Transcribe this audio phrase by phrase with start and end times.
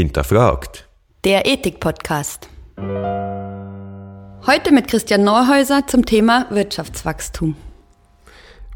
[0.00, 0.88] hinterfragt.
[1.24, 2.48] Der Ethik-Podcast.
[4.46, 7.54] Heute mit Christian Neuhäuser zum Thema Wirtschaftswachstum.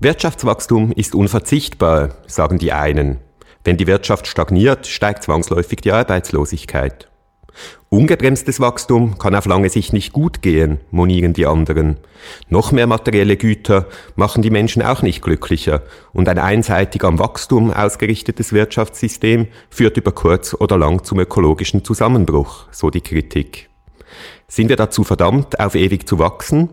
[0.01, 3.21] Wirtschaftswachstum ist unverzichtbar, sagen die einen.
[3.65, 7.09] Wenn die Wirtschaft stagniert, steigt zwangsläufig die Arbeitslosigkeit.
[7.89, 11.99] Ungebremstes Wachstum kann auf lange Sicht nicht gut gehen, monieren die anderen.
[12.49, 13.87] Noch mehr materielle Güter
[14.17, 15.83] machen die Menschen auch nicht glücklicher
[16.13, 22.67] und ein einseitig am Wachstum ausgerichtetes Wirtschaftssystem führt über kurz oder lang zum ökologischen Zusammenbruch,
[22.73, 23.71] so die Kritik.
[24.49, 26.71] Sind wir dazu verdammt, auf ewig zu wachsen?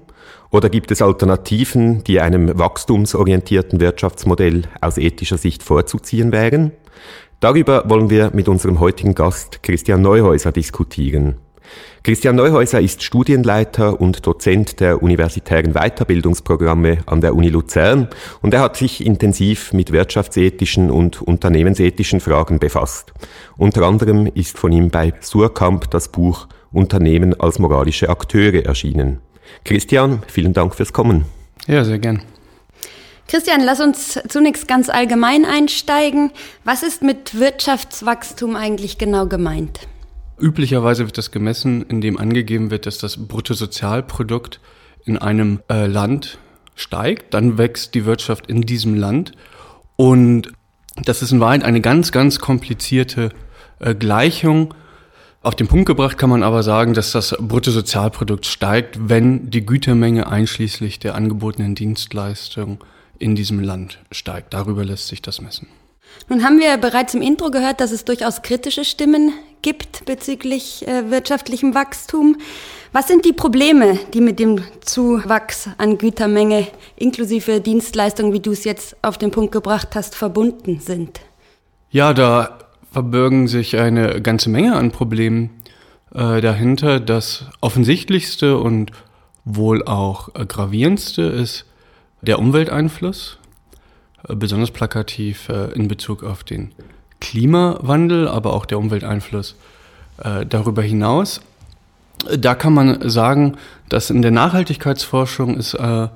[0.50, 6.74] Oder gibt es Alternativen, die einem wachstumsorientierten Wirtschaftsmodell aus ethischer Sicht vorzuziehen wären?
[7.42, 11.38] Darüber wollen wir mit unserem heutigen Gast Christian Neuhäuser diskutieren.
[12.04, 18.10] Christian Neuhäuser ist Studienleiter und Dozent der universitären Weiterbildungsprogramme an der Uni Luzern
[18.44, 23.12] und er hat sich intensiv mit wirtschaftsethischen und unternehmensethischen Fragen befasst.
[23.58, 29.20] Unter anderem ist von ihm bei Surkamp das Buch Unternehmen als moralische Akteure erschienen.
[29.66, 31.26] Christian, vielen Dank fürs Kommen.
[31.68, 32.22] Ja, sehr gern.
[33.28, 36.32] Christian, lass uns zunächst ganz allgemein einsteigen.
[36.64, 39.88] Was ist mit Wirtschaftswachstum eigentlich genau gemeint?
[40.40, 44.60] Üblicherweise wird das gemessen, indem angegeben wird, dass das Bruttosozialprodukt
[45.06, 46.40] in einem äh, Land
[46.76, 49.34] steigt, dann wächst die Wirtschaft in diesem Land
[49.96, 50.52] und
[50.96, 53.30] das ist in Wahrheit eine ganz, ganz komplizierte
[53.80, 54.74] äh, Gleichung.
[55.42, 60.28] Auf den Punkt gebracht kann man aber sagen, dass das Bruttosozialprodukt steigt, wenn die Gütermenge
[60.28, 62.84] einschließlich der angebotenen Dienstleistung
[63.22, 64.54] in diesem Land steigt.
[64.54, 65.68] Darüber lässt sich das messen.
[66.28, 71.10] Nun haben wir bereits im Intro gehört, dass es durchaus kritische Stimmen gibt bezüglich äh,
[71.10, 72.38] wirtschaftlichem Wachstum.
[72.92, 78.64] Was sind die Probleme, die mit dem Zuwachs an Gütermenge inklusive Dienstleistungen, wie du es
[78.64, 81.22] jetzt auf den Punkt gebracht hast, verbunden sind?
[81.90, 82.60] Ja, da
[82.92, 85.62] verbirgen sich eine ganze Menge an Problemen
[86.14, 87.00] äh, dahinter.
[87.00, 88.92] Das offensichtlichste und
[89.46, 91.66] wohl auch gravierendste ist
[92.22, 93.38] der Umwelteinfluss,
[94.28, 96.74] äh, besonders plakativ äh, in Bezug auf den
[97.20, 99.56] Klimawandel, aber auch der Umwelteinfluss
[100.24, 101.42] äh, darüber hinaus.
[102.38, 103.58] Da kann man sagen,
[103.90, 106.12] dass in der Nachhaltigkeitsforschung ist, ja,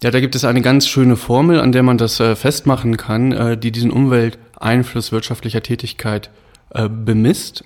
[0.00, 3.90] da gibt es eine ganz schöne Formel, an der man das festmachen kann, die diesen
[3.90, 6.30] Umwelteinfluss wirtschaftlicher Tätigkeit
[6.88, 7.64] bemisst,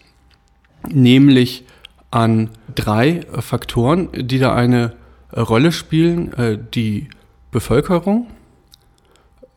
[0.88, 1.66] nämlich
[2.10, 4.94] an drei Faktoren, die da eine
[5.36, 7.10] Rolle spielen, die
[7.54, 8.26] Bevölkerung,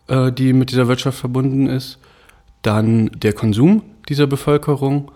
[0.08, 1.98] äh, die mit dieser Wirtschaft verbunden ist,
[2.62, 5.12] dann der Konsum dieser Bevölkerung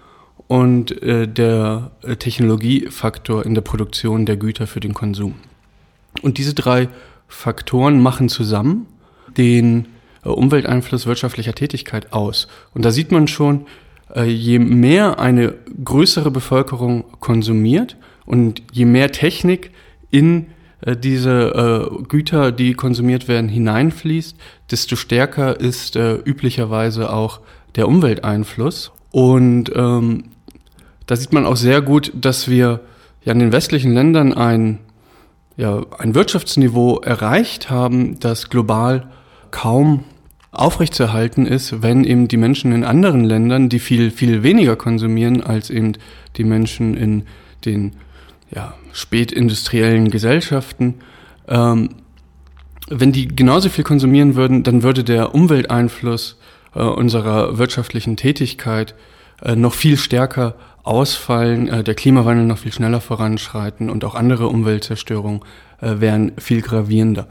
[0.47, 5.35] und äh, der Technologiefaktor in der Produktion der Güter für den Konsum.
[6.23, 6.89] Und diese drei
[7.27, 8.87] Faktoren machen zusammen
[9.37, 9.87] den
[10.25, 12.47] äh, Umwelteinfluss wirtschaftlicher Tätigkeit aus.
[12.73, 13.67] Und da sieht man schon,
[14.15, 15.53] äh, je mehr eine
[15.83, 19.71] größere Bevölkerung konsumiert und je mehr Technik
[20.09, 20.47] in
[20.81, 24.35] äh, diese äh, Güter, die konsumiert werden, hineinfließt,
[24.69, 27.41] desto stärker ist äh, üblicherweise auch
[27.75, 28.91] der Umwelteinfluss.
[29.11, 30.25] Und ähm,
[31.05, 32.81] da sieht man auch sehr gut, dass wir
[33.23, 34.79] ja in den westlichen Ländern ein,
[35.57, 39.07] ja, ein Wirtschaftsniveau erreicht haben, das global
[39.51, 40.05] kaum
[40.51, 45.69] aufrechtzuerhalten ist, wenn eben die Menschen in anderen Ländern, die viel, viel weniger konsumieren als
[45.69, 45.93] eben
[46.35, 47.23] die Menschen in
[47.65, 47.93] den
[48.53, 50.95] ja, spätindustriellen Gesellschaften,
[51.47, 51.89] ähm,
[52.89, 56.37] wenn die genauso viel konsumieren würden, dann würde der Umwelteinfluss
[56.75, 58.95] äh, unserer wirtschaftlichen Tätigkeit
[59.41, 64.47] äh, noch viel stärker ausfallen, äh, der Klimawandel noch viel schneller voranschreiten und auch andere
[64.47, 65.41] Umweltzerstörungen
[65.79, 67.27] äh, wären viel gravierender.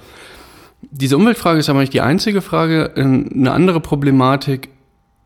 [0.82, 2.92] Diese Umweltfrage ist aber nicht die einzige Frage.
[2.96, 4.70] Ähm, eine andere Problematik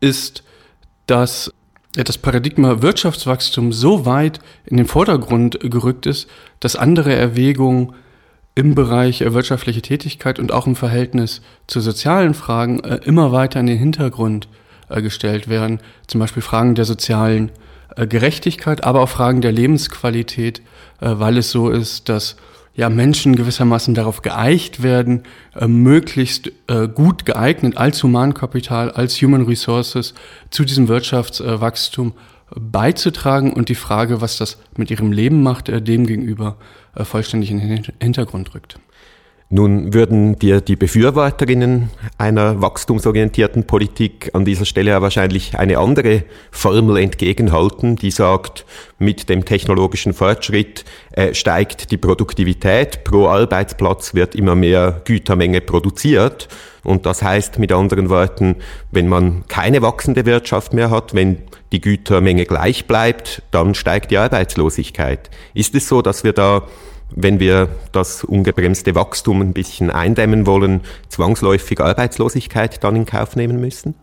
[0.01, 0.43] ist,
[1.07, 1.53] dass
[2.03, 6.29] das Paradigma Wirtschaftswachstum so weit in den Vordergrund gerückt ist,
[6.59, 7.93] dass andere Erwägungen
[8.55, 13.67] im Bereich wirtschaftliche Tätigkeit und auch im Verhältnis zu sozialen Fragen äh, immer weiter in
[13.67, 14.47] den Hintergrund
[14.89, 15.79] äh, gestellt werden.
[16.07, 17.51] Zum Beispiel Fragen der sozialen
[17.95, 20.61] äh, Gerechtigkeit, aber auch Fragen der Lebensqualität,
[21.01, 22.37] weil es so ist, dass
[22.75, 25.23] ja, Menschen gewissermaßen darauf geeicht werden,
[25.55, 30.13] äh, möglichst äh, gut geeignet als Humankapital, als Human Resources
[30.49, 35.81] zu diesem Wirtschaftswachstum äh, beizutragen und die Frage, was das mit ihrem Leben macht, äh,
[35.81, 36.57] dem gegenüber
[36.95, 38.77] äh, vollständig in den Hintergrund rückt.
[39.49, 46.23] Nun würden dir die Befürworterinnen einer wachstumsorientierten Politik an dieser Stelle ja wahrscheinlich eine andere
[46.49, 48.65] Formel entgegenhalten, die sagt,
[48.97, 56.47] mit dem technologischen Fortschritt äh, steigt die Produktivität, pro Arbeitsplatz wird immer mehr Gütermenge produziert.
[56.83, 58.55] Und das heißt mit anderen Worten,
[58.91, 61.37] wenn man keine wachsende Wirtschaft mehr hat, wenn
[61.71, 65.29] die Gütermenge gleich bleibt, dann steigt die Arbeitslosigkeit.
[65.53, 66.63] Ist es so, dass wir da
[67.15, 73.59] wenn wir das ungebremste Wachstum ein bisschen eindämmen wollen, zwangsläufig Arbeitslosigkeit dann in Kauf nehmen
[73.59, 73.95] müssen?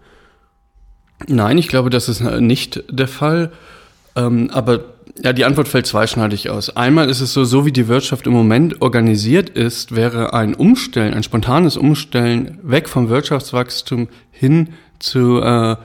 [1.29, 3.53] Nein, ich glaube, das ist nicht der Fall.
[4.17, 4.81] Ähm, aber
[5.23, 6.75] ja, die Antwort fällt zweischneidig aus.
[6.75, 11.15] Einmal ist es so, so wie die Wirtschaft im Moment organisiert ist, wäre ein Umstellen,
[11.15, 15.77] ein spontanes Umstellen weg vom Wirtschaftswachstum hin zu äh,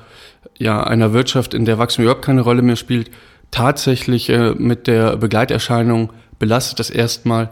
[0.60, 3.12] ja, einer Wirtschaft, in der Wachstum überhaupt keine Rolle mehr spielt,
[3.52, 7.50] tatsächlich äh, mit der Begleiterscheinung belastet, dass erstmal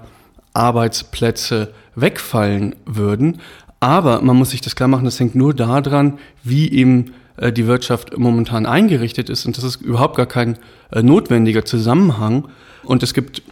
[0.53, 3.41] Arbeitsplätze wegfallen würden.
[3.79, 7.67] Aber man muss sich das klar machen, das hängt nur daran, wie eben äh, die
[7.67, 9.45] Wirtschaft momentan eingerichtet ist.
[9.45, 10.57] Und das ist überhaupt gar kein
[10.91, 12.47] äh, notwendiger Zusammenhang.
[12.83, 13.43] Und es gibt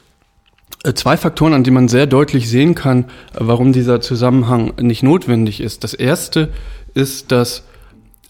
[0.83, 5.59] äh, zwei Faktoren, an denen man sehr deutlich sehen kann, warum dieser Zusammenhang nicht notwendig
[5.61, 5.83] ist.
[5.83, 6.49] Das erste
[6.93, 7.63] ist, dass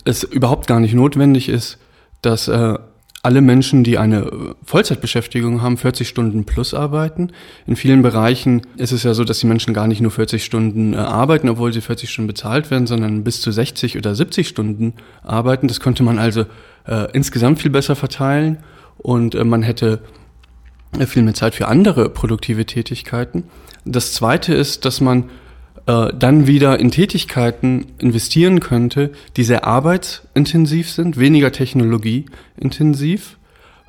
[0.05, 1.77] es überhaupt gar nicht notwendig ist,
[2.21, 2.49] dass
[3.23, 7.31] alle Menschen, die eine Vollzeitbeschäftigung haben, 40 Stunden plus arbeiten.
[7.65, 10.93] In vielen Bereichen ist es ja so, dass die Menschen gar nicht nur 40 Stunden
[10.93, 14.93] äh, arbeiten, obwohl sie 40 Stunden bezahlt werden, sondern bis zu 60 oder 70 Stunden
[15.23, 15.69] arbeiten.
[15.69, 16.45] Das könnte man also
[16.85, 18.57] äh, insgesamt viel besser verteilen
[18.97, 20.01] und äh, man hätte
[20.99, 23.45] äh, viel mehr Zeit für andere produktive Tätigkeiten.
[23.85, 25.29] Das Zweite ist, dass man
[25.85, 33.37] äh, dann wieder in Tätigkeiten investieren könnte, die sehr arbeitsintensiv sind, weniger technologieintensiv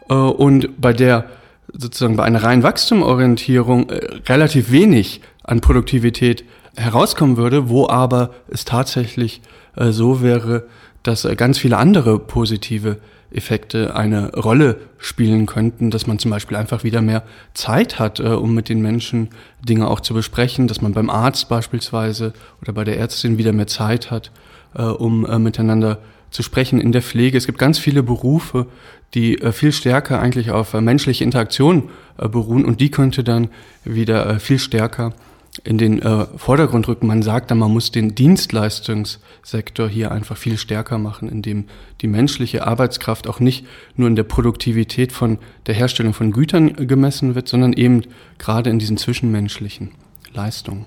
[0.09, 1.27] äh, und bei der
[1.73, 6.45] sozusagen bei einer reinen Wachstumorientierung äh, relativ wenig an Produktivität
[6.77, 9.41] herauskommen würde, wo aber es tatsächlich
[9.77, 10.67] äh, so wäre,
[11.03, 12.99] dass äh, ganz viele andere positive
[13.35, 18.29] Effekte eine Rolle spielen könnten, dass man zum Beispiel einfach wieder mehr Zeit hat, äh,
[18.29, 19.29] um mit den Menschen
[19.61, 22.33] Dinge auch zu besprechen, dass man beim Arzt beispielsweise
[22.63, 24.31] oder bei der Ärztin wieder mehr Zeit hat,
[24.75, 25.99] äh, um äh, miteinander
[26.31, 27.39] zu sprechen in der Pflege.
[27.39, 28.67] Es gibt ganz viele Berufe,
[29.15, 33.49] die äh, viel stärker eigentlich auf äh, menschliche Interaktion äh, beruhen und die könnte dann
[33.85, 35.13] wieder viel stärker
[35.63, 37.07] in den äh, Vordergrund rücken.
[37.07, 41.67] Man sagt dann, man muss den Dienstleistungssektor hier einfach viel stärker machen, indem
[42.01, 43.65] die menschliche Arbeitskraft auch nicht
[43.95, 48.03] nur in der Produktivität von der Herstellung von Gütern gemessen wird, sondern eben
[48.39, 49.93] gerade in diesen zwischenmenschlichen
[50.33, 50.87] Leistungen.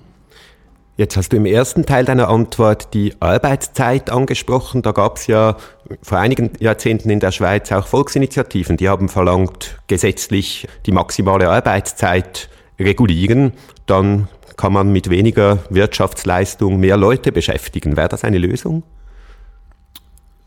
[0.98, 4.82] Jetzt hast du im ersten Teil deiner Antwort die Arbeitszeit angesprochen.
[4.82, 5.56] Da gab es ja
[6.02, 12.50] vor einigen Jahrzehnten in der Schweiz auch Volksinitiativen, die haben verlangt, gesetzlich die maximale Arbeitszeit
[12.80, 13.52] regulieren.
[13.86, 14.26] Dann
[14.58, 17.96] kann man mit weniger Wirtschaftsleistung mehr Leute beschäftigen.
[17.96, 18.82] Wäre das eine Lösung?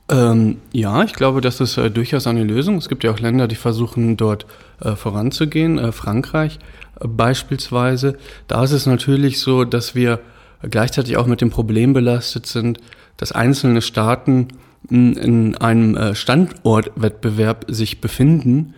[0.10, 2.76] Ähm, ja, ich glaube, das ist äh, durchaus eine Lösung.
[2.76, 4.46] Es gibt ja auch Länder, die versuchen dort
[4.82, 5.80] äh, voranzugehen.
[5.80, 6.60] Äh, Frankreich
[7.00, 8.18] äh, beispielsweise.
[8.48, 10.20] Da ist es natürlich so, dass wir
[10.62, 12.80] gleichzeitig auch mit dem Problem belastet sind,
[13.16, 14.50] dass einzelne Staaten
[14.90, 18.74] in, in einem äh, Standortwettbewerb sich befinden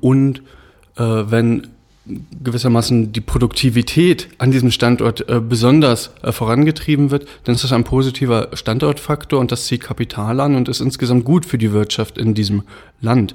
[0.00, 0.38] und
[0.96, 1.66] äh, wenn
[2.42, 7.84] gewissermaßen die Produktivität an diesem Standort äh, besonders äh, vorangetrieben wird, dann ist das ein
[7.84, 12.34] positiver Standortfaktor und das zieht Kapital an und ist insgesamt gut für die Wirtschaft in
[12.34, 12.62] diesem
[13.00, 13.34] Land.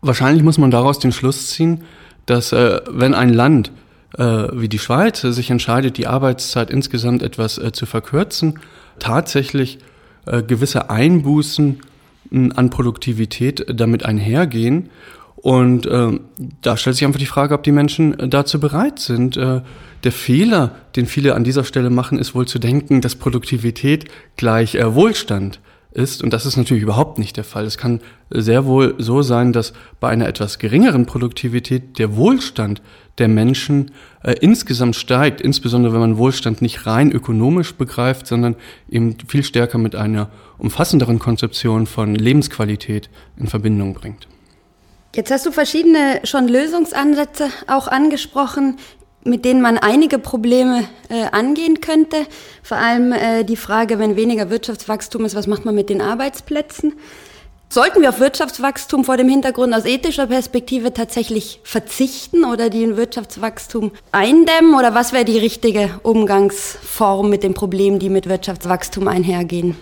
[0.00, 1.84] Wahrscheinlich muss man daraus den Schluss ziehen,
[2.26, 3.72] dass äh, wenn ein Land
[4.16, 8.60] wie die Schweiz sich entscheidet, die Arbeitszeit insgesamt etwas zu verkürzen,
[9.00, 9.80] tatsächlich
[10.24, 11.80] gewisse Einbußen
[12.30, 14.90] an Produktivität damit einhergehen
[15.44, 16.18] und äh,
[16.62, 19.36] da stellt sich einfach die Frage, ob die Menschen äh, dazu bereit sind.
[19.36, 19.60] Äh,
[20.02, 24.06] der Fehler, den viele an dieser Stelle machen, ist wohl zu denken, dass Produktivität
[24.38, 25.60] gleich äh, Wohlstand
[25.92, 26.22] ist.
[26.22, 27.66] Und das ist natürlich überhaupt nicht der Fall.
[27.66, 32.80] Es kann sehr wohl so sein, dass bei einer etwas geringeren Produktivität der Wohlstand
[33.18, 33.90] der Menschen
[34.22, 38.56] äh, insgesamt steigt, insbesondere wenn man Wohlstand nicht rein ökonomisch begreift, sondern
[38.88, 44.26] eben viel stärker mit einer umfassenderen Konzeption von Lebensqualität in Verbindung bringt.
[45.14, 48.78] Jetzt hast du verschiedene schon Lösungsansätze auch angesprochen,
[49.22, 52.26] mit denen man einige Probleme äh, angehen könnte.
[52.64, 56.94] Vor allem äh, die Frage, wenn weniger Wirtschaftswachstum ist, was macht man mit den Arbeitsplätzen?
[57.68, 63.92] Sollten wir auf Wirtschaftswachstum vor dem Hintergrund aus ethischer Perspektive tatsächlich verzichten oder den Wirtschaftswachstum
[64.10, 64.74] eindämmen?
[64.74, 69.76] Oder was wäre die richtige Umgangsform mit den Problemen, die mit Wirtschaftswachstum einhergehen?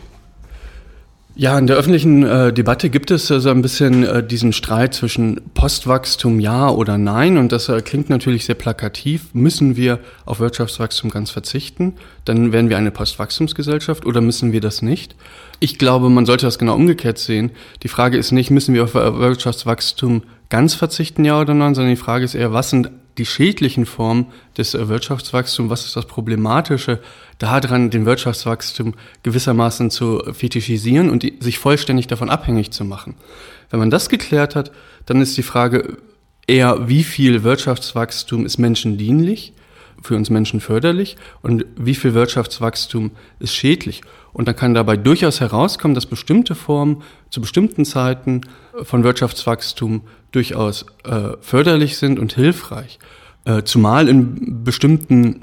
[1.35, 4.93] Ja, in der öffentlichen äh, Debatte gibt es äh, so ein bisschen äh, diesen Streit
[4.93, 9.33] zwischen Postwachstum ja oder nein und das äh, klingt natürlich sehr plakativ.
[9.33, 11.95] Müssen wir auf Wirtschaftswachstum ganz verzichten?
[12.27, 15.17] Dann wären wir eine Postwachstumsgesellschaft oder müssen wir das nicht?
[15.59, 17.53] Ich glaube, man sollte das genau umgekehrt sehen.
[17.83, 21.95] Die Frage ist nicht, müssen wir auf äh, Wirtschaftswachstum ganz verzichten, ja oder nein, sondern
[21.95, 24.27] die Frage ist eher, was sind die schädlichen Formen
[24.57, 27.01] des äh, Wirtschaftswachstums, was ist das Problematische
[27.39, 33.15] daran, den Wirtschaftswachstum gewissermaßen zu fetischisieren und sich vollständig davon abhängig zu machen.
[33.71, 34.73] Wenn man das geklärt hat,
[35.07, 35.99] dann ist die Frage
[36.47, 39.53] eher, wie viel Wirtschaftswachstum ist menschendienlich,
[40.03, 44.03] für uns Menschen förderlich und wie viel Wirtschaftswachstum ist schädlich.
[44.33, 48.43] Und dann kann dabei durchaus herauskommen, dass bestimmte Formen zu bestimmten Zeiten
[48.83, 52.99] von Wirtschaftswachstum durchaus äh, förderlich sind und hilfreich.
[53.45, 55.43] Äh, zumal in bestimmten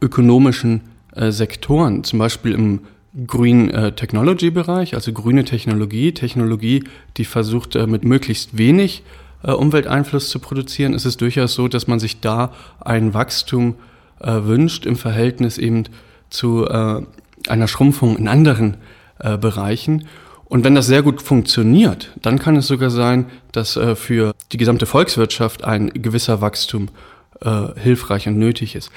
[0.00, 0.82] ökonomischen
[1.14, 2.80] äh, Sektoren, zum Beispiel im
[3.26, 6.84] Green äh, Technology Bereich, also grüne Technologie, Technologie,
[7.16, 9.02] die versucht äh, mit möglichst wenig
[9.42, 13.76] äh, Umwelteinfluss zu produzieren, ist es durchaus so, dass man sich da ein Wachstum
[14.22, 15.84] wünscht im Verhältnis eben
[16.28, 17.00] zu äh,
[17.48, 18.76] einer Schrumpfung in anderen
[19.18, 20.06] äh, Bereichen.
[20.44, 24.56] Und wenn das sehr gut funktioniert, dann kann es sogar sein, dass äh, für die
[24.56, 26.88] gesamte Volkswirtschaft ein gewisser Wachstum
[27.40, 28.90] äh, hilfreich und nötig ist.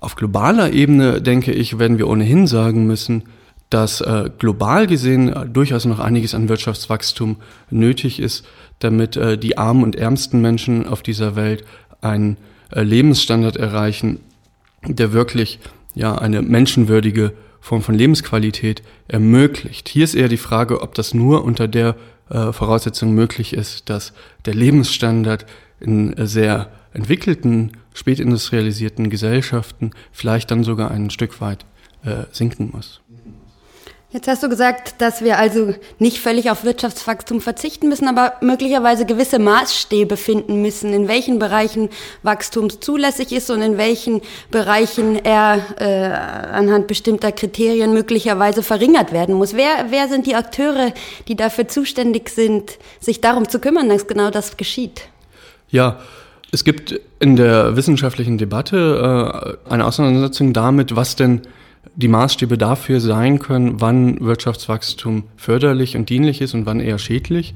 [0.00, 3.24] Auf globaler Ebene, denke ich, werden wir ohnehin sagen müssen,
[3.70, 7.36] dass äh, global gesehen äh, durchaus noch einiges an Wirtschaftswachstum
[7.70, 8.46] nötig ist,
[8.78, 11.64] damit äh, die armen und ärmsten Menschen auf dieser Welt
[12.00, 12.36] einen
[12.70, 14.20] äh, Lebensstandard erreichen,
[14.86, 15.58] der wirklich
[15.94, 19.88] ja eine menschenwürdige Form von Lebensqualität ermöglicht.
[19.88, 21.96] Hier ist eher die Frage, ob das nur unter der
[22.30, 24.12] äh, Voraussetzung möglich ist, dass
[24.44, 25.46] der Lebensstandard
[25.80, 31.64] in sehr entwickelten, spätindustrialisierten Gesellschaften vielleicht dann sogar ein Stück weit
[32.04, 33.00] äh, sinken muss.
[34.10, 39.04] Jetzt hast du gesagt, dass wir also nicht völlig auf Wirtschaftswachstum verzichten müssen, aber möglicherweise
[39.04, 41.90] gewisse Maßstäbe finden müssen, in welchen Bereichen
[42.22, 49.34] Wachstum zulässig ist und in welchen Bereichen er äh, anhand bestimmter Kriterien möglicherweise verringert werden
[49.34, 49.52] muss.
[49.52, 50.94] Wer, wer sind die Akteure,
[51.28, 55.02] die dafür zuständig sind, sich darum zu kümmern, dass genau das geschieht?
[55.68, 56.00] Ja,
[56.50, 61.42] es gibt in der wissenschaftlichen Debatte äh, eine Auseinandersetzung damit, was denn
[61.98, 67.54] die Maßstäbe dafür sein können, wann Wirtschaftswachstum förderlich und dienlich ist und wann eher schädlich.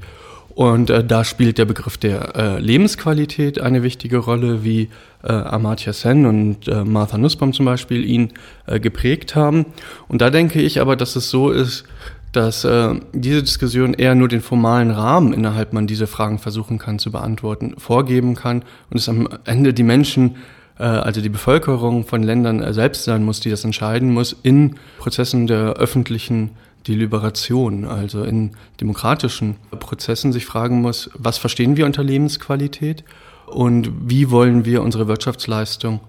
[0.53, 4.89] Und äh, da spielt der Begriff der äh, Lebensqualität eine wichtige Rolle, wie
[5.23, 8.33] äh, Amartya Sen und äh, Martha Nussbaum zum Beispiel ihn
[8.67, 9.65] äh, geprägt haben.
[10.09, 11.85] Und da denke ich aber, dass es so ist,
[12.33, 16.99] dass äh, diese Diskussion eher nur den formalen Rahmen, innerhalb man diese Fragen versuchen kann
[16.99, 20.35] zu beantworten, vorgeben kann und es am Ende die Menschen
[20.81, 25.47] also die Bevölkerung von Ländern äh, selbst sein muss, die das entscheiden muss, in Prozessen
[25.47, 26.51] der öffentlichen
[26.87, 28.51] Deliberation, also in
[28.81, 33.03] demokratischen Prozessen sich fragen muss, was verstehen wir unter Lebensqualität
[33.47, 36.01] und wie wollen wir unsere Wirtschaftsleistung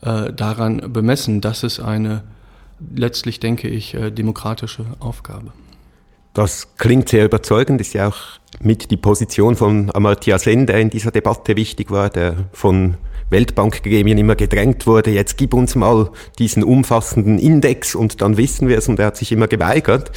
[0.00, 1.40] äh, daran bemessen.
[1.40, 2.22] Das ist eine
[2.94, 5.52] letztlich, denke ich, äh, demokratische Aufgabe.
[6.34, 8.16] Das klingt sehr überzeugend, ist ja auch
[8.60, 12.94] mit die Position von Amartya Sen, der in dieser Debatte wichtig war, der von
[13.32, 18.78] Weltbankgremien immer gedrängt wurde, jetzt gib uns mal diesen umfassenden Index und dann wissen wir
[18.78, 20.12] es und er hat sich immer geweigert.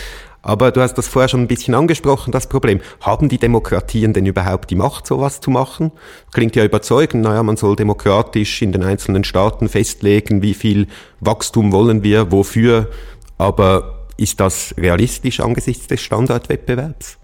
[0.45, 2.79] Aber du hast das vorher schon ein bisschen angesprochen, das Problem.
[3.01, 5.91] Haben die Demokratien denn überhaupt die Macht, sowas zu machen?
[6.33, 7.23] Klingt ja überzeugend.
[7.23, 10.85] Naja, man soll demokratisch in den einzelnen Staaten festlegen, wie viel
[11.19, 12.91] Wachstum wollen wir, wofür.
[13.39, 17.17] Aber ist das realistisch angesichts des Standardwettbewerbs?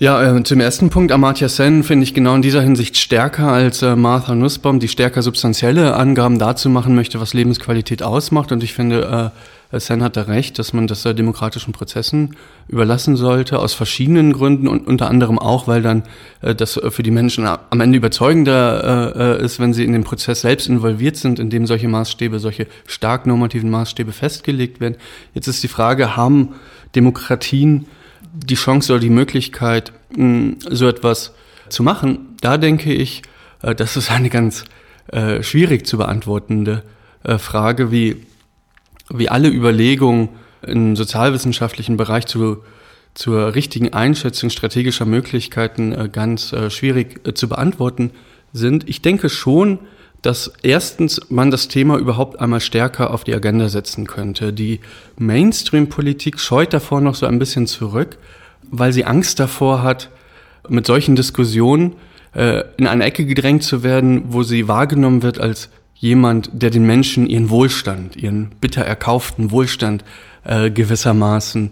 [0.00, 3.82] Ja, äh, zum ersten Punkt, Amartya Sen finde ich genau in dieser Hinsicht stärker als
[3.82, 8.52] äh, Martha Nussbaum, die stärker substanzielle Angaben dazu machen möchte, was Lebensqualität ausmacht.
[8.52, 9.32] Und ich finde,
[9.72, 12.36] äh, Sen hat da recht, dass man das demokratischen Prozessen
[12.68, 16.04] überlassen sollte, aus verschiedenen Gründen und unter anderem auch, weil dann
[16.40, 21.16] das für die Menschen am Ende überzeugender ist, wenn sie in den Prozess selbst involviert
[21.16, 24.96] sind, in dem solche Maßstäbe, solche stark normativen Maßstäbe festgelegt werden.
[25.34, 26.54] Jetzt ist die Frage, haben
[26.94, 27.84] Demokratien
[28.32, 31.34] die Chance oder die Möglichkeit, so etwas
[31.68, 33.22] zu machen, da denke ich,
[33.62, 34.64] äh, das ist eine ganz
[35.08, 36.82] äh, schwierig zu beantwortende
[37.24, 38.26] äh, Frage, wie,
[39.10, 40.30] wie alle Überlegungen
[40.62, 42.62] im sozialwissenschaftlichen Bereich zu,
[43.14, 48.10] zur richtigen Einschätzung strategischer Möglichkeiten ganz schwierig zu beantworten
[48.52, 48.88] sind.
[48.88, 49.78] Ich denke schon,
[50.22, 54.52] dass erstens man das Thema überhaupt einmal stärker auf die Agenda setzen könnte.
[54.52, 54.80] Die
[55.16, 58.18] Mainstream-Politik scheut davor noch so ein bisschen zurück,
[58.70, 60.10] weil sie Angst davor hat,
[60.68, 61.94] mit solchen Diskussionen
[62.34, 66.84] äh, in eine Ecke gedrängt zu werden, wo sie wahrgenommen wird als jemand, der den
[66.84, 70.04] Menschen ihren Wohlstand, ihren bitter erkauften Wohlstand
[70.44, 71.70] äh, gewissermaßen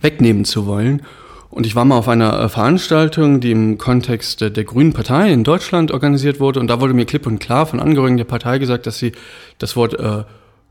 [0.00, 1.02] wegnehmen zu wollen.
[1.52, 5.44] Und ich war mal auf einer äh, Veranstaltung, die im Kontext der Grünen Partei in
[5.44, 6.58] Deutschland organisiert wurde.
[6.58, 9.12] Und da wurde mir klipp und klar von Angehörigen der Partei gesagt, dass sie
[9.58, 10.24] das Wort äh,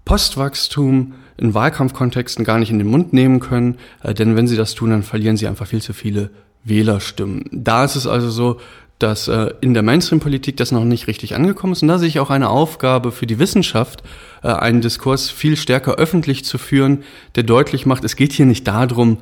[0.05, 3.77] Postwachstum in Wahlkampfkontexten gar nicht in den Mund nehmen können.
[4.01, 6.31] Äh, denn wenn sie das tun, dann verlieren sie einfach viel zu viele
[6.63, 7.45] Wählerstimmen.
[7.51, 8.57] Da ist es also so,
[9.01, 11.81] dass äh, in der Mainstream-Politik das noch nicht richtig angekommen ist.
[11.81, 14.03] Und da sehe ich auch eine Aufgabe für die Wissenschaft,
[14.43, 17.03] äh, einen Diskurs viel stärker öffentlich zu führen,
[17.35, 19.17] der deutlich macht, es geht hier nicht darum,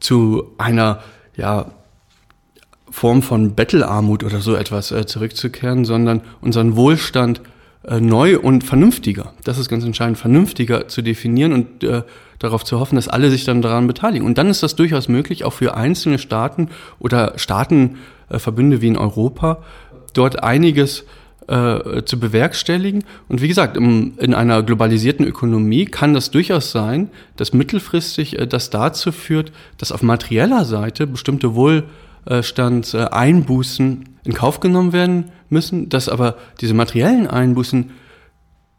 [0.00, 1.00] zu einer
[1.36, 1.66] ja,
[2.90, 7.40] Form von Bettelarmut oder so etwas äh, zurückzukehren, sondern unseren Wohlstand
[7.86, 12.02] äh, neu und vernünftiger, das ist ganz entscheidend, vernünftiger zu definieren und äh,
[12.38, 14.26] darauf zu hoffen, dass alle sich dann daran beteiligen.
[14.26, 19.58] Und dann ist das durchaus möglich, auch für einzelne Staaten oder Staatenverbünde wie in Europa,
[20.14, 21.04] dort einiges
[21.46, 23.04] äh, zu bewerkstelligen.
[23.28, 28.46] Und wie gesagt, im, in einer globalisierten Ökonomie kann das durchaus sein, dass mittelfristig äh,
[28.46, 36.10] das dazu führt, dass auf materieller Seite bestimmte Wohlstandseinbußen in Kauf genommen werden müssen, dass
[36.10, 37.92] aber diese materiellen Einbußen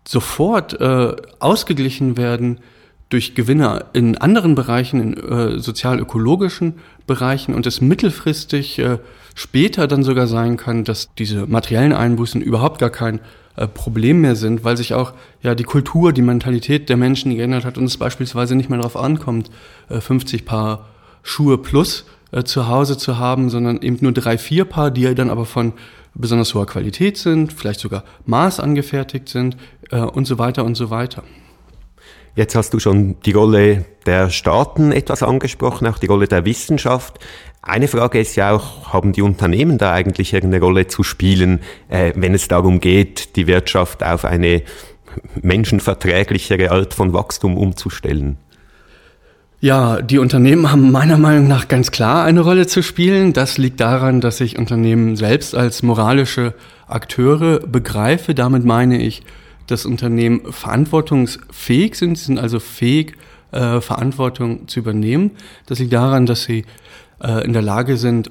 [0.07, 2.59] sofort äh, ausgeglichen werden
[3.09, 6.75] durch Gewinne in anderen Bereichen, in äh, sozial-ökologischen
[7.07, 8.99] Bereichen und es mittelfristig äh,
[9.35, 13.19] später dann sogar sein kann, dass diese materiellen Einbußen überhaupt gar kein
[13.55, 17.65] äh, Problem mehr sind, weil sich auch ja die Kultur, die Mentalität der Menschen geändert
[17.65, 19.49] hat und es beispielsweise nicht mehr darauf ankommt,
[19.89, 20.87] äh, 50 Paar
[21.21, 25.29] Schuhe plus äh, zu Hause zu haben, sondern eben nur drei, vier Paar, die dann
[25.29, 25.73] aber von
[26.15, 29.57] besonders hoher Qualität sind, vielleicht sogar maßangefertigt sind
[29.91, 31.23] äh, und so weiter und so weiter.
[32.35, 37.19] Jetzt hast du schon die Rolle der Staaten etwas angesprochen, auch die Rolle der Wissenschaft.
[37.61, 42.13] Eine Frage ist ja auch, haben die Unternehmen da eigentlich irgendeine Rolle zu spielen, äh,
[42.15, 44.63] wenn es darum geht, die Wirtschaft auf eine
[45.41, 48.37] menschenverträglichere Art von Wachstum umzustellen?
[49.65, 53.33] Ja, die Unternehmen haben meiner Meinung nach ganz klar eine Rolle zu spielen.
[53.33, 56.53] Das liegt daran, dass ich Unternehmen selbst als moralische
[56.87, 58.35] Akteure begreife.
[58.35, 59.23] Damit meine ich,
[59.65, 63.17] dass Unternehmen verantwortungsfähig sind, sie sind also fähig,
[63.53, 65.31] äh, Verantwortung zu übernehmen.
[65.65, 66.65] Das liegt daran, dass sie
[67.19, 68.29] äh, in der Lage sind,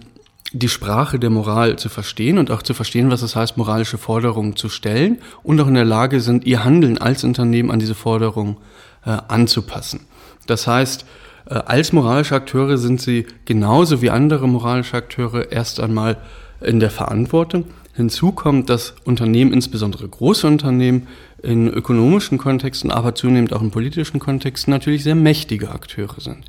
[0.53, 4.55] die Sprache der Moral zu verstehen und auch zu verstehen, was es heißt, moralische Forderungen
[4.55, 8.57] zu stellen und auch in der Lage sind, ihr Handeln als Unternehmen an diese Forderungen
[9.05, 10.07] äh, anzupassen.
[10.47, 11.05] Das heißt,
[11.51, 16.17] als moralische Akteure sind sie genauso wie andere moralische Akteure erst einmal
[16.61, 17.67] in der Verantwortung.
[17.95, 21.07] Hinzu kommt, dass Unternehmen, insbesondere große Unternehmen,
[21.43, 26.45] in ökonomischen Kontexten, aber zunehmend auch in politischen Kontexten natürlich sehr mächtige Akteure sind.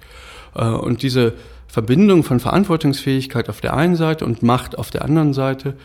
[0.56, 1.34] Äh, und diese
[1.68, 5.76] Verbindung von Verantwortungsfähigkeit auf der einen Seite und Macht auf der anderen Seite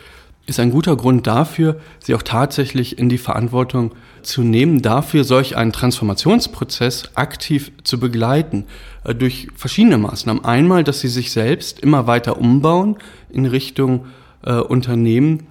[0.47, 5.55] ist ein guter Grund dafür, sie auch tatsächlich in die Verantwortung zu nehmen, dafür solch
[5.55, 8.65] einen Transformationsprozess aktiv zu begleiten,
[9.03, 10.43] äh, durch verschiedene Maßnahmen.
[10.43, 12.97] Einmal, dass sie sich selbst immer weiter umbauen
[13.29, 14.05] in Richtung
[14.43, 15.47] äh, Unternehmen,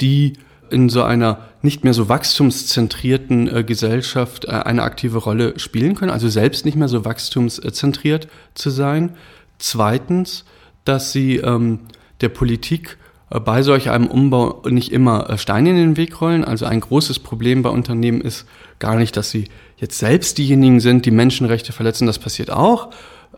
[0.00, 0.34] die
[0.70, 6.10] in so einer nicht mehr so wachstumszentrierten äh, Gesellschaft äh, eine aktive Rolle spielen können,
[6.10, 9.14] also selbst nicht mehr so wachstumszentriert zu sein.
[9.58, 10.44] Zweitens,
[10.84, 11.80] dass sie ähm,
[12.20, 12.97] der Politik
[13.30, 16.44] bei solch einem Umbau nicht immer äh, Steine in den Weg rollen.
[16.44, 18.46] Also ein großes Problem bei Unternehmen ist
[18.78, 22.90] gar nicht, dass sie jetzt selbst diejenigen sind, die Menschenrechte verletzen, das passiert auch,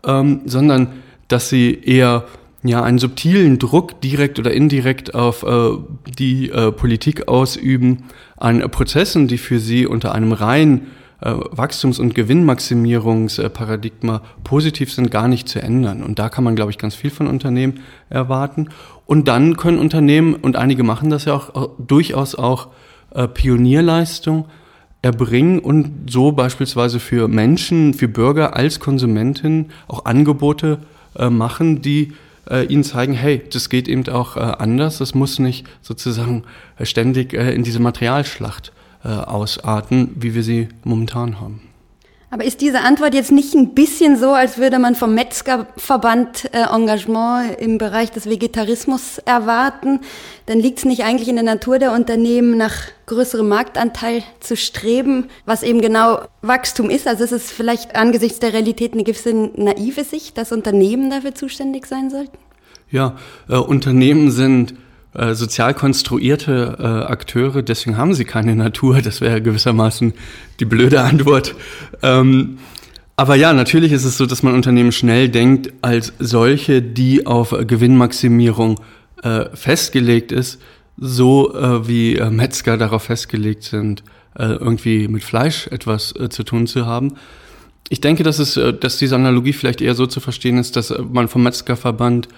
[0.05, 0.87] ähm, sondern
[1.27, 2.25] dass sie eher
[2.63, 5.71] ja, einen subtilen Druck direkt oder indirekt auf äh,
[6.17, 8.03] die äh, Politik ausüben
[8.37, 10.87] an Prozessen, die für sie unter einem rein
[11.21, 16.01] äh, Wachstums- und Gewinnmaximierungsparadigma positiv sind, gar nicht zu ändern.
[16.01, 18.69] Und da kann man, glaube ich, ganz viel von Unternehmen erwarten.
[19.05, 22.69] Und dann können Unternehmen, und einige machen das ja auch, durchaus auch
[23.13, 24.45] äh, Pionierleistung
[25.03, 30.79] erbringen und so beispielsweise für Menschen, für Bürger als Konsumenten auch Angebote
[31.15, 32.13] äh, machen, die
[32.69, 36.43] ihnen zeigen, hey, das geht eben auch anders, das muss nicht sozusagen
[36.81, 41.61] ständig in diese Materialschlacht äh, ausarten, wie wir sie momentan haben.
[42.33, 46.61] Aber ist diese Antwort jetzt nicht ein bisschen so, als würde man vom Metzgerverband äh,
[46.73, 49.99] Engagement im Bereich des Vegetarismus erwarten?
[50.45, 52.73] Dann liegt es nicht eigentlich in der Natur der Unternehmen, nach
[53.07, 57.05] größerem Marktanteil zu streben, was eben genau Wachstum ist?
[57.05, 61.85] Also ist es vielleicht angesichts der Realität eine gewisse naive Sicht, dass Unternehmen dafür zuständig
[61.85, 62.37] sein sollten?
[62.89, 63.17] Ja,
[63.49, 64.75] äh, Unternehmen sind
[65.13, 69.01] äh, sozial konstruierte äh, Akteure, deswegen haben sie keine Natur.
[69.01, 70.13] Das wäre gewissermaßen
[70.59, 71.55] die blöde Antwort.
[72.01, 72.59] Ähm,
[73.17, 77.51] aber ja, natürlich ist es so, dass man Unternehmen schnell denkt als solche, die auf
[77.51, 78.79] Gewinnmaximierung
[79.21, 80.59] äh, festgelegt ist,
[80.97, 86.85] so äh, wie äh, Metzger darauf festgelegt sind, irgendwie mit Fleisch etwas zu tun zu
[86.85, 87.15] haben.
[87.89, 91.27] ich denke, dass, es, dass diese Analogie vielleicht eher so zu verstehen ist, dass man
[91.27, 92.29] vom Metzgerverband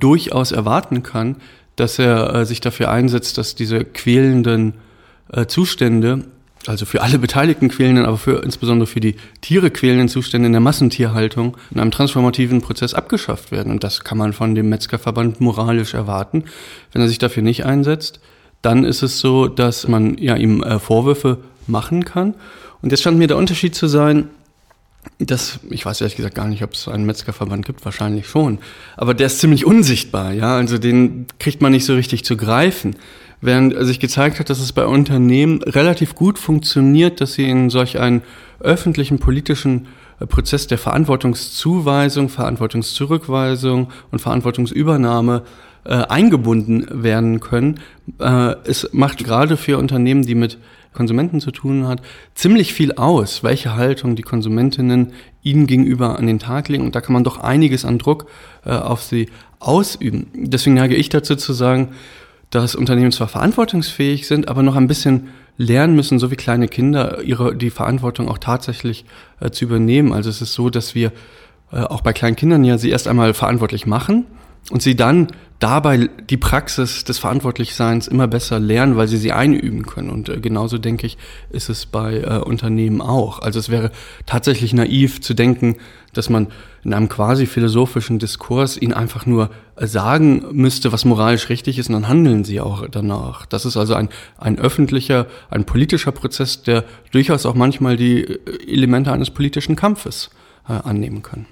[0.00, 1.36] durchaus erwarten kann,
[1.80, 4.74] dass er äh, sich dafür einsetzt, dass diese quälenden
[5.32, 6.24] äh, Zustände,
[6.66, 10.60] also für alle Beteiligten quälenden, aber für, insbesondere für die Tiere quälenden Zustände in der
[10.60, 13.70] Massentierhaltung in einem transformativen Prozess abgeschafft werden.
[13.70, 16.44] Und das kann man von dem Metzgerverband moralisch erwarten.
[16.92, 18.20] Wenn er sich dafür nicht einsetzt,
[18.60, 21.38] dann ist es so, dass man ja ihm äh, Vorwürfe
[21.68, 22.34] machen kann.
[22.82, 24.28] Und jetzt scheint mir der Unterschied zu sein,
[25.18, 28.58] das, ich weiß ehrlich gesagt gar nicht, ob es einen Metzgerverband gibt, wahrscheinlich schon.
[28.96, 30.56] Aber der ist ziemlich unsichtbar, ja.
[30.56, 32.96] Also den kriegt man nicht so richtig zu greifen.
[33.40, 37.98] Während sich gezeigt hat, dass es bei Unternehmen relativ gut funktioniert, dass sie in solch
[37.98, 38.22] einen
[38.58, 39.86] öffentlichen politischen
[40.18, 45.42] äh, Prozess der Verantwortungszuweisung, Verantwortungszurückweisung und Verantwortungsübernahme
[45.84, 47.80] äh, eingebunden werden können.
[48.18, 50.58] Äh, es macht gerade für Unternehmen, die mit
[50.98, 52.02] Konsumenten zu tun hat,
[52.34, 55.12] ziemlich viel aus, welche Haltung die Konsumentinnen
[55.44, 56.84] ihnen gegenüber an den Tag legen.
[56.84, 58.26] Und da kann man doch einiges an Druck
[58.66, 59.28] äh, auf sie
[59.60, 60.26] ausüben.
[60.34, 61.90] Deswegen neige ich dazu zu sagen,
[62.50, 67.22] dass Unternehmen zwar verantwortungsfähig sind, aber noch ein bisschen lernen müssen, so wie kleine Kinder,
[67.22, 69.04] ihre, die Verantwortung auch tatsächlich
[69.38, 70.12] äh, zu übernehmen.
[70.12, 71.12] Also es ist so, dass wir
[71.70, 74.26] äh, auch bei kleinen Kindern ja sie erst einmal verantwortlich machen
[74.70, 75.28] und sie dann
[75.58, 80.10] dabei die Praxis des Verantwortlichseins immer besser lernen, weil sie sie einüben können.
[80.10, 81.18] Und äh, genauso denke ich,
[81.50, 83.40] ist es bei äh, Unternehmen auch.
[83.40, 83.90] Also es wäre
[84.24, 85.76] tatsächlich naiv zu denken,
[86.12, 86.48] dass man
[86.84, 91.88] in einem quasi philosophischen Diskurs ihnen einfach nur äh, sagen müsste, was moralisch richtig ist,
[91.88, 93.44] und dann handeln sie auch danach.
[93.46, 98.72] Das ist also ein, ein öffentlicher, ein politischer Prozess, der durchaus auch manchmal die äh,
[98.72, 100.30] Elemente eines politischen Kampfes
[100.68, 101.46] äh, annehmen kann.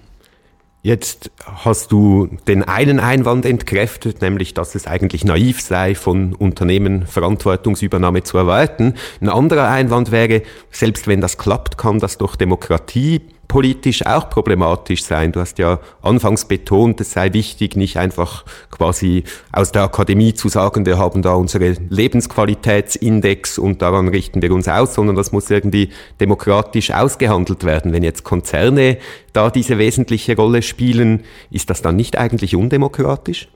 [0.87, 7.09] Jetzt hast du den einen Einwand entkräftet, nämlich dass es eigentlich naiv sei, von Unternehmen
[7.09, 8.95] Verantwortungsübernahme zu erwarten.
[9.21, 15.05] Ein anderer Einwand wäre, selbst wenn das klappt, kann das durch Demokratie politisch auch problematisch
[15.05, 15.33] sein.
[15.33, 20.49] Du hast ja anfangs betont, es sei wichtig, nicht einfach quasi aus der Akademie zu
[20.49, 25.51] sagen, wir haben da unsere Lebensqualitätsindex und daran richten wir uns aus, sondern das muss
[25.51, 27.93] irgendwie demokratisch ausgehandelt werden.
[27.93, 28.99] Wenn jetzt Konzerne
[29.33, 33.49] da diese wesentliche Rolle spielen, ist das dann nicht eigentlich undemokratisch?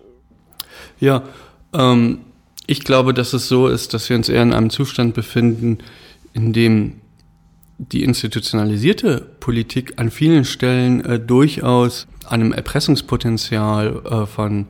[1.00, 1.22] Ja,
[1.74, 2.20] ähm,
[2.66, 5.78] ich glaube, dass es so ist, dass wir uns eher in einem Zustand befinden,
[6.34, 7.00] in dem
[7.88, 14.66] die institutionalisierte Politik an vielen Stellen äh, durchaus einem Erpressungspotenzial äh, von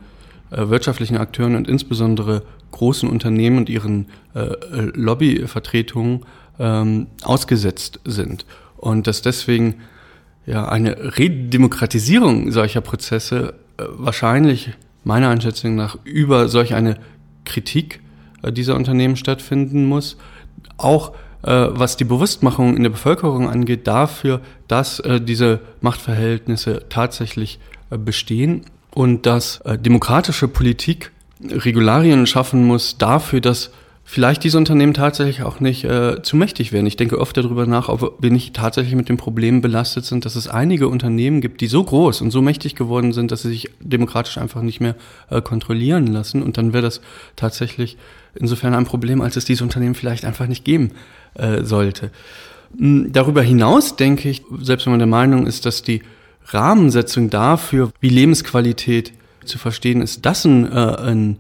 [0.51, 4.55] äh, wirtschaftlichen Akteuren und insbesondere großen Unternehmen und ihren äh,
[4.95, 6.21] Lobbyvertretungen
[6.61, 8.47] ähm, ausgesetzt sind.
[8.77, 9.81] Und dass deswegen
[10.47, 14.71] ja eine Redemokratisierung solcher Prozesse äh, wahrscheinlich
[15.03, 16.97] meiner Einschätzung nach über solch eine
[17.45, 18.01] Kritik
[18.43, 20.17] äh, dieser Unternehmen stattfinden muss.
[20.77, 27.59] Auch äh, was die Bewusstmachung in der Bevölkerung angeht, dafür, dass äh, diese Machtverhältnisse tatsächlich
[27.91, 31.13] äh, bestehen und dass demokratische Politik
[31.49, 33.71] Regularien schaffen muss dafür, dass
[34.11, 36.87] vielleicht diese Unternehmen tatsächlich auch nicht äh, zu mächtig werden.
[36.87, 40.35] Ich denke oft darüber nach, ob wir nicht tatsächlich mit dem Problem belastet sind, dass
[40.35, 43.71] es einige Unternehmen gibt, die so groß und so mächtig geworden sind, dass sie sich
[43.79, 44.97] demokratisch einfach nicht mehr
[45.31, 46.43] äh, kontrollieren lassen.
[46.43, 47.01] Und dann wäre das
[47.37, 47.99] tatsächlich
[48.35, 50.91] insofern ein Problem, als es diese Unternehmen vielleicht einfach nicht geben
[51.35, 52.11] äh, sollte.
[52.77, 56.03] Hm, darüber hinaus denke ich, selbst wenn man der Meinung ist, dass die
[56.47, 59.13] Rahmensetzung dafür, wie Lebensqualität
[59.45, 61.37] zu verstehen ist, das ein, äh, ein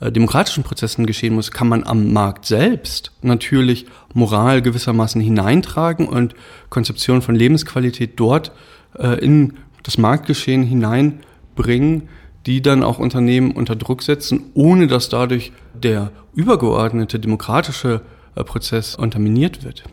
[0.00, 6.34] äh, demokratischen Prozessen geschehen muss, kann man am Markt selbst natürlich Moral gewissermaßen hineintragen und
[6.68, 8.52] Konzeption von Lebensqualität dort
[8.98, 12.08] äh, in das Marktgeschehen hineinbringen,
[12.44, 18.02] die dann auch Unternehmen unter Druck setzen, ohne dass dadurch der übergeordnete demokratische
[18.44, 19.84] Prozess unterminiert wird.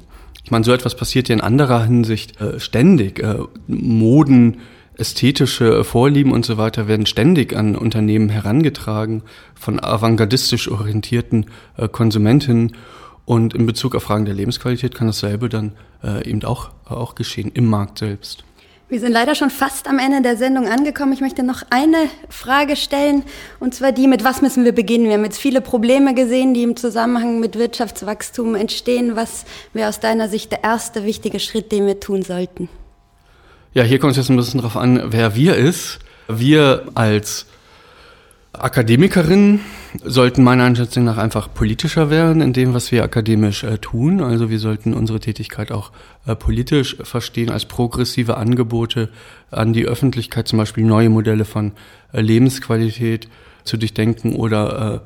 [0.44, 3.20] Ich meine, so etwas passiert ja in anderer Hinsicht äh, ständig.
[3.20, 4.58] Äh, Moden,
[4.96, 9.24] ästhetische Vorlieben und so weiter werden ständig an Unternehmen herangetragen
[9.56, 12.76] von avantgardistisch orientierten äh, Konsumentinnen.
[13.26, 17.52] Und in Bezug auf Fragen der Lebensqualität kann dasselbe dann äh, eben auch, auch geschehen
[17.54, 18.44] im Markt selbst.
[18.90, 21.14] Wir sind leider schon fast am Ende der Sendung angekommen.
[21.14, 21.98] Ich möchte noch eine
[22.30, 23.24] Frage stellen,
[23.60, 25.06] und zwar die, mit was müssen wir beginnen?
[25.06, 29.16] Wir haben jetzt viele Probleme gesehen, die im Zusammenhang mit Wirtschaftswachstum entstehen.
[29.16, 32.68] Was wäre aus deiner Sicht der erste wichtige Schritt, den wir tun sollten?
[33.74, 36.00] Ja, hier kommt es jetzt ein bisschen darauf an, wer wir ist.
[36.28, 37.48] Wir als
[38.52, 39.62] Akademikerinnen
[40.04, 44.22] sollten meiner Einschätzung nach einfach politischer werden in dem, was wir akademisch äh, tun.
[44.22, 45.92] Also wir sollten unsere Tätigkeit auch
[46.26, 49.10] äh, politisch verstehen als progressive Angebote
[49.52, 51.74] an die Öffentlichkeit, zum Beispiel neue Modelle von
[52.12, 53.28] äh, Lebensqualität
[53.64, 55.04] zu durchdenken oder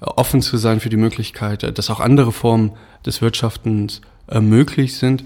[0.00, 2.72] äh, offen zu sein für die Möglichkeit, äh, dass auch andere Formen
[3.06, 5.24] des Wirtschaftens äh, möglich sind.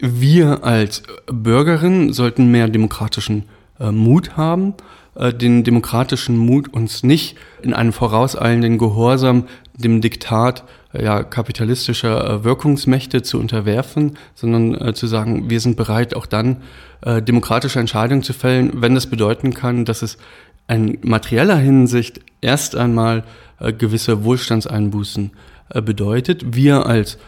[0.00, 3.44] wir als Bürgerinnen sollten mehr demokratischen
[3.80, 4.74] Mut haben,
[5.18, 12.30] äh, den demokratischen Mut uns nicht in einem vorauseilenden Gehorsam dem Diktat äh, ja, kapitalistischer
[12.30, 16.58] äh, Wirkungsmächte zu unterwerfen, sondern äh, zu sagen, wir sind bereit, auch dann
[17.02, 20.18] äh, demokratische Entscheidungen zu fällen, wenn das bedeuten kann, dass es
[20.68, 23.24] in materieller Hinsicht erst einmal
[23.58, 25.32] äh, gewisse Wohlstandseinbußen
[25.84, 26.56] bedeutet.
[26.56, 27.18] Wir als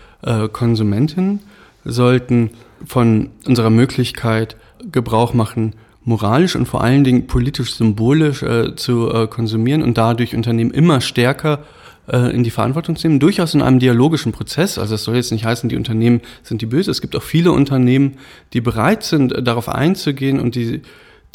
[0.53, 1.41] Konsumenten
[1.85, 2.53] sollten
[2.87, 4.57] von unserer Möglichkeit
[4.91, 5.75] Gebrauch machen,
[6.11, 11.01] moralisch und vor allen Dingen politisch symbolisch äh, zu äh, konsumieren und dadurch Unternehmen immer
[11.01, 11.61] stärker
[12.09, 14.77] äh, in die Verantwortung zu nehmen, durchaus in einem dialogischen Prozess.
[14.77, 16.91] Also es soll jetzt nicht heißen, die Unternehmen sind die böse.
[16.91, 18.19] Es gibt auch viele Unternehmen,
[18.53, 20.83] die bereit sind, äh, darauf einzugehen und die,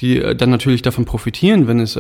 [0.02, 1.98] die äh, dann natürlich davon profitieren, wenn es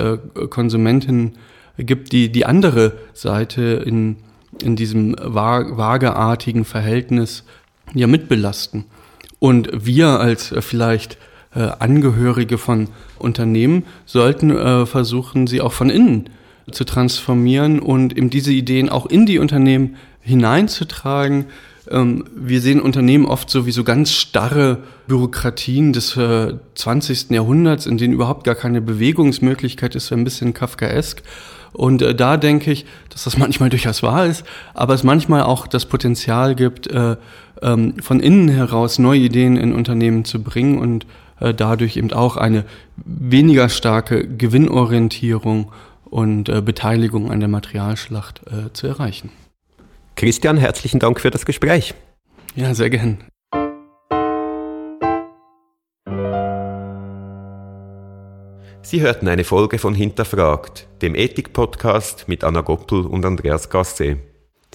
[0.50, 1.38] Konsumentinnen
[1.78, 4.18] gibt, die die andere Seite in,
[4.62, 7.46] in diesem vageartigen Verhältnis
[7.94, 8.84] ja mitbelasten.
[9.40, 11.18] Und wir als vielleicht
[11.60, 16.30] Angehörige von Unternehmen sollten äh, versuchen, sie auch von innen
[16.72, 21.46] zu transformieren und eben diese Ideen auch in die Unternehmen hineinzutragen.
[21.90, 27.30] Ähm, wir sehen Unternehmen oft so wie so ganz starre Bürokratien des äh, 20.
[27.30, 31.22] Jahrhunderts, in denen überhaupt gar keine Bewegungsmöglichkeit ist, ein bisschen kafkaesk.
[31.74, 35.68] Und äh, da denke ich, dass das manchmal durchaus wahr ist, aber es manchmal auch
[35.68, 37.18] das Potenzial gibt, äh,
[37.62, 41.06] ähm, von innen heraus neue Ideen in Unternehmen zu bringen und
[41.40, 45.72] äh, dadurch eben auch eine weniger starke Gewinnorientierung
[46.06, 49.32] und äh, Beteiligung an der Materialschlacht äh, zu erreichen.
[50.16, 51.94] Christian, herzlichen Dank für das Gespräch.
[52.56, 53.18] Ja, sehr gern.
[58.82, 64.20] Sie hörten eine Folge von Hinterfragt, dem Ethik-Podcast mit Anna Goppel und Andreas Gasse.